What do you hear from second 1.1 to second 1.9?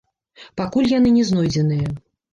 не знойдзеныя.